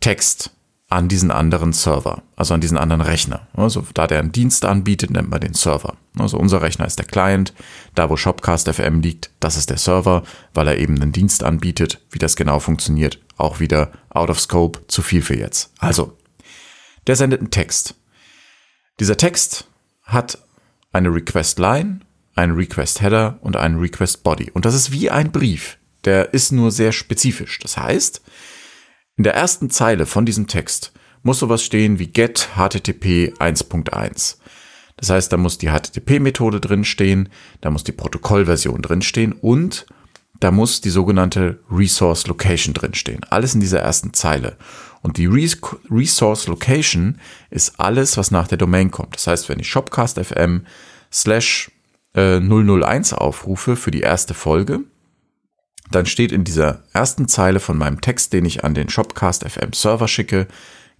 [0.00, 0.50] Text
[0.88, 3.46] an diesen anderen Server, also an diesen anderen Rechner.
[3.54, 5.96] Also da der einen Dienst anbietet, nennt man den Server.
[6.18, 7.54] Also unser Rechner ist der Client,
[7.94, 12.02] da wo Shopcast FM liegt, das ist der Server, weil er eben einen Dienst anbietet.
[12.10, 15.72] Wie das genau funktioniert, auch wieder out of scope, zu viel für jetzt.
[15.78, 16.18] Also,
[17.06, 17.94] der sendet einen Text.
[19.00, 19.66] Dieser Text
[20.02, 20.38] hat
[20.92, 22.00] eine Request Line,
[22.34, 24.50] einen Request Header und einen Request Body.
[24.52, 25.78] Und das ist wie ein Brief.
[26.04, 27.58] Der ist nur sehr spezifisch.
[27.60, 28.22] Das heißt,
[29.16, 34.36] in der ersten Zeile von diesem Text muss sowas stehen wie get http 1.1.
[34.96, 37.28] Das heißt, da muss die HTTP-Methode drinstehen,
[37.60, 39.86] da muss die Protokollversion drinstehen und
[40.38, 43.24] da muss die sogenannte Resource Location drinstehen.
[43.30, 44.56] Alles in dieser ersten Zeile.
[45.02, 47.18] Und die Resource Location
[47.50, 49.16] ist alles, was nach der Domain kommt.
[49.16, 50.64] Das heißt, wenn ich shopcast.fm
[51.12, 51.70] slash
[52.14, 54.80] 001 äh, aufrufe für die erste Folge,
[55.90, 59.72] dann steht in dieser ersten Zeile von meinem Text, den ich an den Shopcast FM
[59.72, 60.46] Server schicke,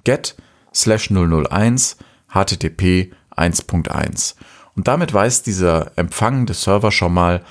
[0.05, 0.37] get
[0.75, 1.97] slash 001
[2.29, 4.35] http 1.1.
[4.75, 7.43] Und damit weiß dieser empfangende Server schon mal,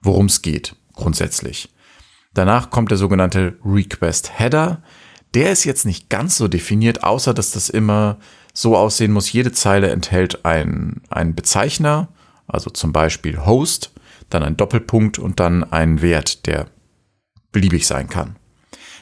[0.00, 1.72] worum es geht, grundsätzlich.
[2.34, 4.82] Danach kommt der sogenannte Request Header.
[5.34, 8.18] Der ist jetzt nicht ganz so definiert, außer dass das immer
[8.52, 9.32] so aussehen muss.
[9.32, 11.02] Jede Zeile enthält einen,
[11.34, 12.08] Bezeichner,
[12.46, 13.92] also zum Beispiel Host,
[14.30, 16.66] dann ein Doppelpunkt und dann einen Wert, der
[17.52, 18.36] beliebig sein kann.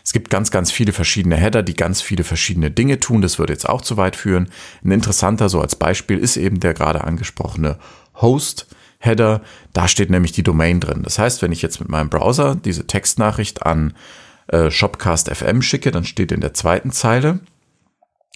[0.05, 3.23] Es gibt ganz, ganz viele verschiedene Header, die ganz viele verschiedene Dinge tun.
[3.23, 4.51] Das würde jetzt auch zu weit führen.
[4.83, 7.79] Ein interessanter, so als Beispiel, ist eben der gerade angesprochene
[8.15, 8.67] Host.
[8.99, 9.43] Header,
[9.73, 11.03] da steht nämlich die Domain drin.
[11.03, 13.95] Das heißt, wenn ich jetzt mit meinem Browser diese Textnachricht an
[14.49, 17.41] äh, Shopcast.fm schicke, dann steht in der zweiten Zeile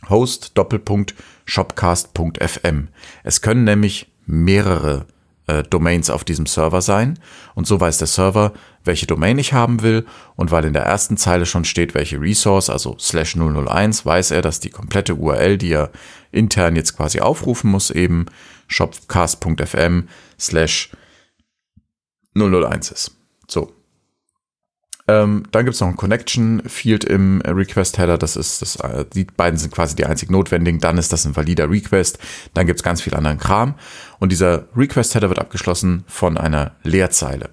[0.08, 1.14] Host Doppelpunkt
[1.44, 2.88] Shopcast.fm.
[3.24, 5.06] Es können nämlich mehrere
[5.46, 7.18] äh, Domains auf diesem Server sein
[7.54, 8.52] und so weiß der Server,
[8.84, 12.70] welche Domain ich haben will und weil in der ersten Zeile schon steht, welche Resource,
[12.70, 15.90] also slash 001, weiß er, dass die komplette URL, die er
[16.30, 18.26] intern jetzt quasi aufrufen muss, eben
[18.68, 20.90] shopcast.fm slash
[22.34, 23.16] 001 ist.
[23.48, 23.72] So.
[25.08, 28.18] Ähm, dann gibt es noch ein Connection Field im Request Header.
[28.18, 30.80] Das ist, das, äh, die beiden sind quasi die einzig notwendigen.
[30.80, 32.18] Dann ist das ein valider Request.
[32.54, 33.76] Dann gibt es ganz viel anderen Kram.
[34.18, 37.50] Und dieser Request Header wird abgeschlossen von einer Leerzeile.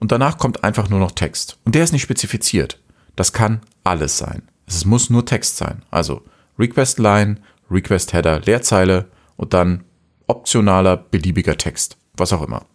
[0.00, 1.58] Und danach kommt einfach nur noch Text.
[1.64, 2.80] Und der ist nicht spezifiziert.
[3.14, 4.42] Das kann alles sein.
[4.66, 5.82] Es muss nur Text sein.
[5.90, 6.22] Also
[6.58, 7.36] Request Line,
[7.70, 9.84] Request Header, Leerzeile und dann
[10.26, 11.98] optionaler beliebiger Text.
[12.16, 12.66] Was auch immer.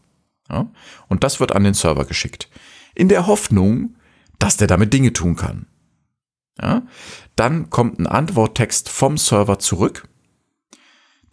[0.49, 0.67] Ja?
[1.08, 2.49] Und das wird an den Server geschickt.
[2.93, 3.95] In der Hoffnung,
[4.39, 5.67] dass der damit Dinge tun kann.
[6.62, 6.84] Ja?
[7.36, 10.08] Dann kommt ein Antworttext vom Server zurück.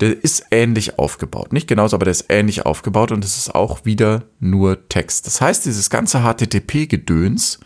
[0.00, 1.52] Der ist ähnlich aufgebaut.
[1.52, 5.26] Nicht genauso, aber der ist ähnlich aufgebaut und es ist auch wieder nur Text.
[5.26, 7.60] Das heißt, dieses ganze HTTP-Gedöns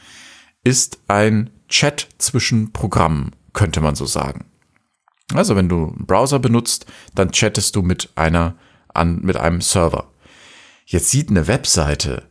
[0.62, 4.44] ist ein Chat zwischen Programmen, könnte man so sagen.
[5.33, 8.57] Also wenn du einen Browser benutzt, dann chattest du mit einer
[8.92, 10.11] an, mit einem Server.
[10.85, 12.29] Jetzt sieht eine Webseite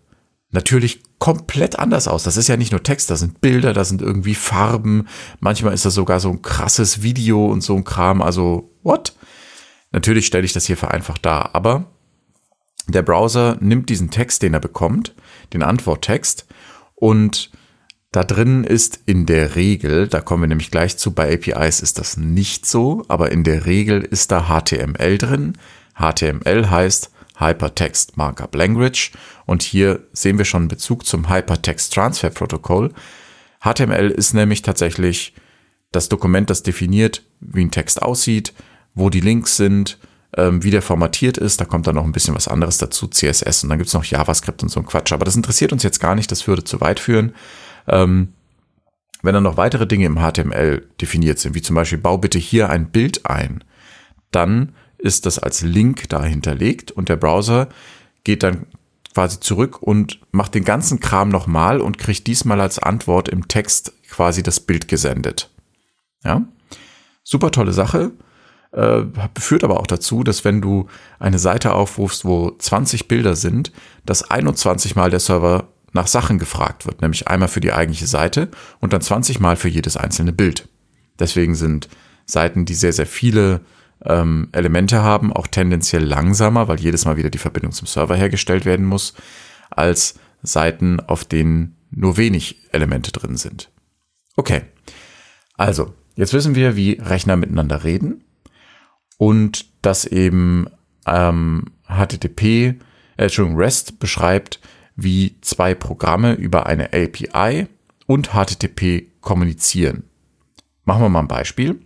[0.56, 2.24] natürlich komplett anders aus.
[2.24, 5.08] Das ist ja nicht nur Text, da sind Bilder, da sind irgendwie Farben.
[5.40, 8.22] Manchmal ist das sogar so ein krasses Video und so ein Kram.
[8.22, 9.14] Also, what?
[9.92, 11.86] Natürlich stelle ich das hier vereinfacht dar, aber
[12.88, 15.14] der Browser nimmt diesen Text, den er bekommt,
[15.54, 16.46] den Antworttext,
[16.96, 17.52] und
[18.12, 22.00] da drin ist in der Regel, da kommen wir nämlich gleich zu, bei APIs ist
[22.00, 25.58] das nicht so, aber in der Regel ist da HTML drin.
[25.98, 29.12] HTML heißt Hypertext Markup Language.
[29.46, 32.92] Und hier sehen wir schon einen Bezug zum Hypertext Transfer Protocol.
[33.62, 35.34] HTML ist nämlich tatsächlich
[35.92, 38.54] das Dokument, das definiert, wie ein Text aussieht,
[38.94, 39.98] wo die Links sind,
[40.38, 41.62] ähm, wie der formatiert ist.
[41.62, 44.64] Da kommt dann noch ein bisschen was anderes dazu, CSS und dann gibt's noch JavaScript
[44.64, 45.12] und so ein Quatsch.
[45.14, 47.34] Aber das interessiert uns jetzt gar nicht, das würde zu weit führen.
[47.88, 48.34] Ähm,
[49.22, 52.70] wenn dann noch weitere Dinge im HTML definiert sind, wie zum Beispiel bau bitte hier
[52.70, 53.64] ein Bild ein,
[54.32, 57.70] dann ist das als Link da hinterlegt und der Browser
[58.24, 58.66] geht dann
[59.14, 63.94] quasi zurück und macht den ganzen Kram nochmal und kriegt diesmal als Antwort im Text
[64.10, 65.52] quasi das Bild gesendet.
[66.24, 66.42] Ja,
[67.24, 68.12] super tolle Sache.
[68.72, 69.04] äh,
[69.40, 70.88] führt aber auch dazu, dass wenn du
[71.20, 73.72] eine Seite aufrufst, wo 20 Bilder sind,
[74.06, 78.50] dass 21 Mal der Server nach Sachen gefragt wird, nämlich einmal für die eigentliche Seite
[78.82, 80.68] und dann 20 Mal für jedes einzelne Bild.
[81.20, 81.88] Deswegen sind
[82.26, 83.62] Seiten, die sehr, sehr viele
[84.04, 88.66] ähm, Elemente haben, auch tendenziell langsamer, weil jedes Mal wieder die Verbindung zum Server hergestellt
[88.66, 89.14] werden muss,
[89.70, 93.72] als Seiten, auf denen nur wenig Elemente drin sind.
[94.36, 94.64] Okay,
[95.56, 98.24] also jetzt wissen wir, wie Rechner miteinander reden
[99.18, 100.68] und dass eben
[101.06, 102.76] ähm, HTTP, äh,
[103.18, 104.60] Entschuldigung, REST beschreibt,
[104.96, 107.68] wie zwei Programme über eine API
[108.08, 110.04] und HTTP kommunizieren.
[110.84, 111.80] Machen wir mal ein Beispiel.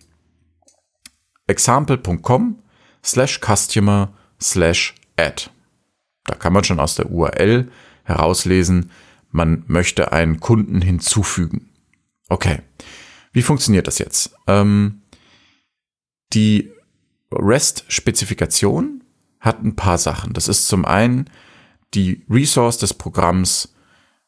[1.50, 2.60] Example.com
[3.04, 4.10] slash customer
[4.40, 5.50] slash add.
[6.26, 7.72] Da kann man schon aus der URL
[8.04, 8.92] herauslesen,
[9.32, 11.70] man möchte einen Kunden hinzufügen.
[12.30, 12.62] Okay,
[13.32, 14.36] wie funktioniert das jetzt?
[14.48, 15.02] Ähm,
[16.34, 16.72] die
[17.32, 19.04] REST-Spezifikation
[19.40, 20.34] hat ein paar Sachen.
[20.34, 21.30] Das ist zum einen
[21.94, 23.74] die Resource des Programms,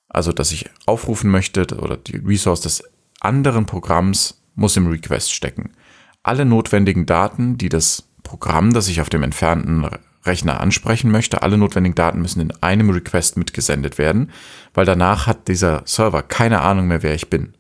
[0.08, 2.84] also das ich aufrufen möchte, oder die Resource des
[3.20, 5.72] anderen Programms muss im Request stecken.
[6.24, 9.88] Alle notwendigen Daten, die das Programm, das ich auf dem entfernten
[10.24, 14.32] Rechner ansprechen möchte, alle notwendigen Daten müssen in einem Request mitgesendet werden,
[14.74, 17.54] weil danach hat dieser Server keine Ahnung mehr, wer ich bin.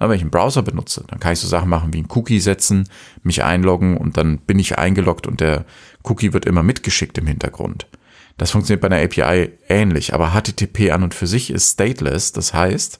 [0.00, 2.40] Na, wenn ich einen Browser benutze, dann kann ich so Sachen machen wie einen Cookie
[2.40, 2.88] setzen,
[3.22, 5.64] mich einloggen und dann bin ich eingeloggt und der
[6.02, 7.86] Cookie wird immer mitgeschickt im Hintergrund.
[8.38, 12.32] Das funktioniert bei einer API ähnlich, aber HTTP an und für sich ist stateless.
[12.32, 12.98] Das heißt,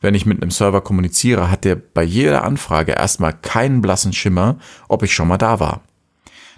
[0.00, 4.58] wenn ich mit einem Server kommuniziere, hat der bei jeder Anfrage erstmal keinen blassen Schimmer,
[4.88, 5.82] ob ich schon mal da war.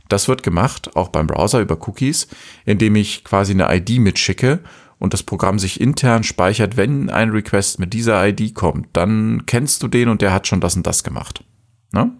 [0.08, 2.28] Das wird gemacht, auch beim Browser über Cookies,
[2.64, 4.60] indem ich quasi eine ID mitschicke
[4.98, 9.82] und das Programm sich intern speichert, wenn ein Request mit dieser ID kommt, dann kennst
[9.82, 11.44] du den und der hat schon das und das gemacht.
[11.92, 12.12] Ne?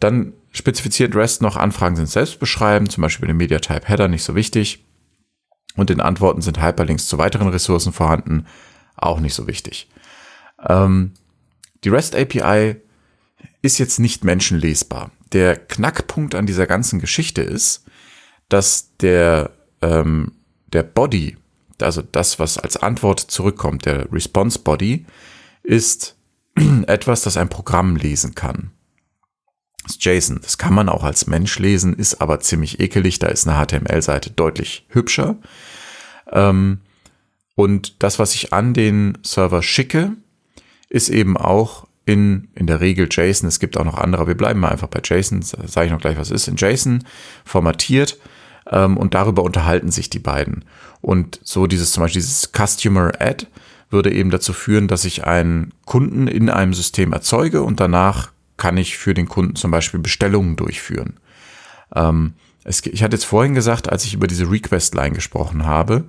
[0.00, 4.84] Dann spezifiziert REST noch, Anfragen sind selbstbeschreibend, zum Beispiel den Media-Type Header, nicht so wichtig.
[5.76, 8.46] Und in Antworten sind Hyperlinks zu weiteren Ressourcen vorhanden,
[8.96, 9.88] auch nicht so wichtig.
[10.66, 11.12] Ähm,
[11.84, 12.76] die REST API
[13.62, 15.10] ist jetzt nicht menschenlesbar.
[15.32, 17.84] Der Knackpunkt an dieser ganzen Geschichte ist,
[18.48, 19.50] dass der,
[19.82, 20.32] ähm,
[20.72, 21.36] der Body,
[21.80, 25.06] also das, was als Antwort zurückkommt, der Response Body,
[25.62, 26.16] ist
[26.86, 28.70] etwas, das ein Programm lesen kann.
[29.82, 30.40] Das ist JSON.
[30.42, 33.18] Das kann man auch als Mensch lesen, ist aber ziemlich ekelig.
[33.18, 35.36] Da ist eine HTML-Seite deutlich hübscher.
[36.30, 36.80] Ähm,
[37.54, 40.12] und das, was ich an den Server schicke,
[40.88, 43.48] ist eben auch in, in der Regel JSON.
[43.48, 44.26] Es gibt auch noch andere.
[44.26, 45.42] Wir bleiben mal einfach bei JSON.
[45.42, 47.04] Sage ich noch gleich, was ist in JSON
[47.44, 48.18] formatiert.
[48.70, 50.64] Ähm, und darüber unterhalten sich die beiden.
[51.00, 53.46] Und so dieses zum Beispiel dieses Customer Add
[53.90, 58.76] würde eben dazu führen, dass ich einen Kunden in einem System erzeuge und danach kann
[58.76, 61.14] ich für den Kunden zum Beispiel Bestellungen durchführen.
[61.94, 66.04] Ähm, es, ich hatte jetzt vorhin gesagt, als ich über diese Request-Line gesprochen habe,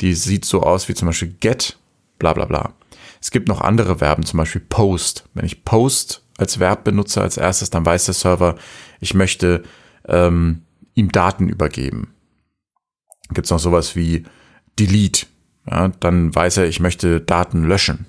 [0.00, 1.76] die sieht so aus wie zum Beispiel get,
[2.18, 2.72] bla bla bla.
[3.20, 5.28] Es gibt noch andere Verben, zum Beispiel post.
[5.34, 8.56] Wenn ich post als Verb benutze als erstes, dann weiß der Server,
[9.00, 9.62] ich möchte
[10.06, 10.62] ähm,
[10.94, 12.14] ihm Daten übergeben.
[13.30, 14.24] Gibt es noch sowas wie
[14.78, 15.26] delete.
[15.70, 18.06] Ja, dann weiß er, ich möchte Daten löschen.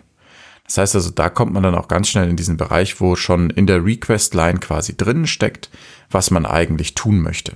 [0.66, 3.50] Das heißt also, da kommt man dann auch ganz schnell in diesen Bereich, wo schon
[3.52, 5.70] in der Request-Line quasi drin steckt,
[6.10, 7.54] was man eigentlich tun möchte.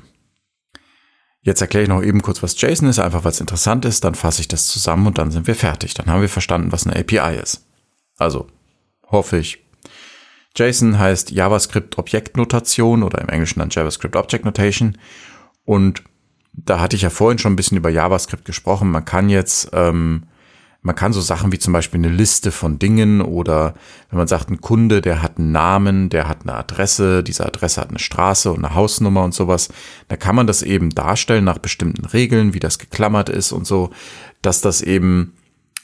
[1.41, 4.15] Jetzt erkläre ich noch eben kurz, was JSON ist, einfach weil es interessant ist, dann
[4.15, 5.93] fasse ich das zusammen und dann sind wir fertig.
[5.93, 7.65] Dann haben wir verstanden, was eine API ist.
[8.17, 8.47] Also,
[9.07, 9.63] hoffe ich.
[10.55, 14.97] JSON heißt JavaScript Objektnotation oder im Englischen dann JavaScript Object Notation.
[15.63, 16.03] Und
[16.51, 18.91] da hatte ich ja vorhin schon ein bisschen über JavaScript gesprochen.
[18.91, 20.23] Man kann jetzt ähm,
[20.81, 23.73] man kann so Sachen wie zum Beispiel eine Liste von Dingen oder
[24.09, 27.81] wenn man sagt, ein Kunde, der hat einen Namen, der hat eine Adresse, diese Adresse
[27.81, 29.69] hat eine Straße und eine Hausnummer und sowas,
[30.07, 33.89] da kann man das eben darstellen nach bestimmten Regeln, wie das geklammert ist und so,
[34.41, 35.33] dass das eben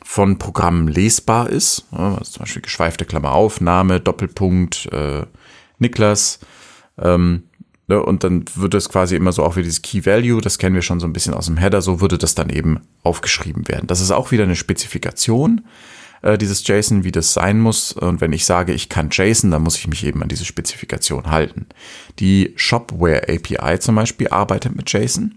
[0.01, 1.87] von Programmen lesbar ist.
[1.91, 5.25] Also zum Beispiel geschweifte Klammer auf, Name, Doppelpunkt, äh,
[5.79, 6.39] Niklas.
[6.97, 7.43] Ähm,
[7.87, 10.73] Ne, und dann wird es quasi immer so auch wie dieses Key Value, das kennen
[10.73, 13.85] wir schon so ein bisschen aus dem Header, so würde das dann eben aufgeschrieben werden.
[13.85, 15.61] Das ist auch wieder eine Spezifikation
[16.23, 17.91] äh, dieses JSON, wie das sein muss.
[17.91, 21.29] Und wenn ich sage, ich kann JSON, dann muss ich mich eben an diese Spezifikation
[21.29, 21.67] halten.
[22.19, 25.35] Die Shopware API zum Beispiel arbeitet mit JSON.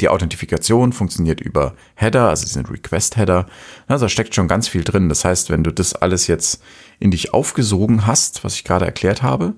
[0.00, 3.46] Die Authentifikation funktioniert über Header, also diesen Request-Header.
[3.86, 5.08] Also da steckt schon ganz viel drin.
[5.08, 6.62] Das heißt, wenn du das alles jetzt
[6.98, 9.54] in dich aufgesogen hast, was ich gerade erklärt habe,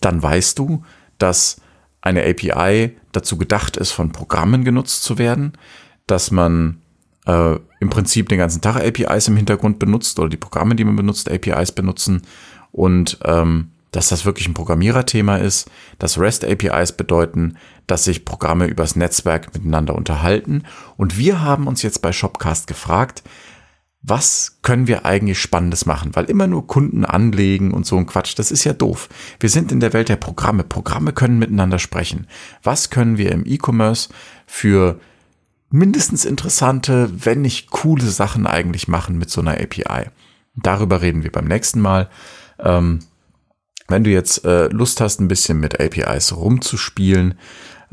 [0.00, 0.82] dann weißt du,
[1.18, 1.60] dass
[2.00, 5.52] eine API dazu gedacht ist, von Programmen genutzt zu werden,
[6.06, 6.82] dass man
[7.26, 10.96] äh, im Prinzip den ganzen Tag APIs im Hintergrund benutzt oder die Programme, die man
[10.96, 12.22] benutzt, APIs benutzen
[12.72, 17.56] und ähm, dass das wirklich ein Programmiererthema ist, dass REST APIs bedeuten,
[17.86, 20.64] dass sich Programme übers Netzwerk miteinander unterhalten.
[20.98, 23.22] Und wir haben uns jetzt bei Shopcast gefragt,
[24.02, 26.14] was können wir eigentlich Spannendes machen?
[26.14, 29.08] Weil immer nur Kunden anlegen und so ein Quatsch, das ist ja doof.
[29.40, 30.62] Wir sind in der Welt der Programme.
[30.62, 32.26] Programme können miteinander sprechen.
[32.62, 34.10] Was können wir im E-Commerce
[34.46, 35.00] für
[35.70, 40.10] mindestens interessante, wenn nicht coole Sachen eigentlich machen mit so einer API?
[40.54, 42.08] Darüber reden wir beim nächsten Mal.
[42.60, 43.00] Ähm,
[43.88, 47.34] wenn du jetzt äh, Lust hast, ein bisschen mit APIs rumzuspielen,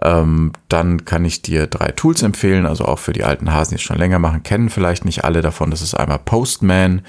[0.04, 3.76] ähm, dann kann ich dir drei Tools empfehlen, also auch für die alten Hasen, die
[3.76, 5.72] es schon länger machen, kennen vielleicht nicht alle davon.
[5.72, 7.04] Das ist einmal Postman,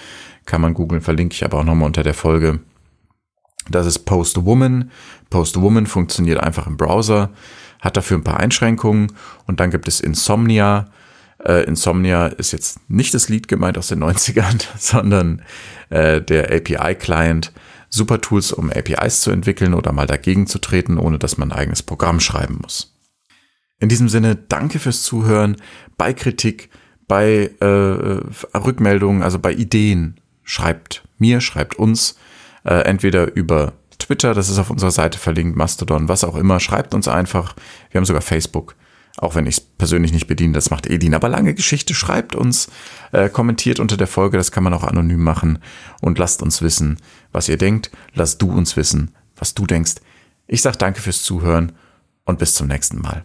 [0.46, 2.60] kann man googeln, verlinke ich aber auch nochmal unter der Folge.
[3.68, 4.90] Das ist Postwoman.
[5.28, 7.30] Postwoman funktioniert einfach im Browser,
[7.80, 9.12] hat dafür ein paar Einschränkungen
[9.46, 10.86] und dann gibt es Insomnia.
[11.44, 15.42] Äh, Insomnia ist jetzt nicht das Lied gemeint aus den 90ern, sondern
[15.90, 17.52] äh, der API-Client
[17.94, 21.58] super Tools, um APIs zu entwickeln oder mal dagegen zu treten, ohne dass man ein
[21.58, 22.94] eigenes Programm schreiben muss.
[23.80, 25.56] In diesem Sinne, danke fürs Zuhören.
[25.96, 26.70] Bei Kritik,
[27.06, 27.66] bei äh,
[28.56, 32.16] Rückmeldungen, also bei Ideen, schreibt mir, schreibt uns,
[32.64, 36.94] äh, entweder über Twitter, das ist auf unserer Seite verlinkt, Mastodon, was auch immer, schreibt
[36.94, 37.54] uns einfach.
[37.90, 38.74] Wir haben sogar Facebook.
[39.16, 41.14] Auch wenn ich es persönlich nicht bediene, das macht Edin.
[41.14, 42.68] Aber lange Geschichte, schreibt uns,
[43.12, 45.60] äh, kommentiert unter der Folge, das kann man auch anonym machen
[46.00, 46.98] und lasst uns wissen,
[47.34, 47.90] was ihr denkt.
[48.14, 49.96] Lasst du uns wissen, was du denkst.
[50.46, 51.72] Ich sage danke fürs Zuhören
[52.24, 53.24] und bis zum nächsten Mal.